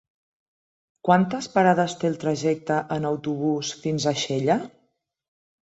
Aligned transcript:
Quantes 1.09 1.49
parades 1.57 1.95
té 1.99 2.09
el 2.11 2.17
trajecte 2.25 2.79
en 2.97 3.07
autobús 3.13 3.73
fins 3.85 4.11
a 4.15 4.17
Xella? 4.25 4.59